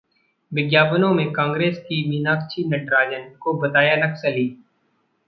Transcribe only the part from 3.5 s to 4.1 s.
बताया